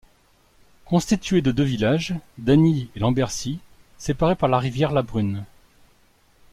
Constituée 0.85 1.43
de 1.43 1.51
deux 1.51 1.63
villages, 1.63 2.15
Dagny 2.39 2.89
et 2.95 2.99
Lambercy, 2.99 3.59
séparés 3.99 4.33
par 4.33 4.49
la 4.49 4.57
rivière 4.57 4.93
la 4.93 5.03
Brune. 5.03 5.45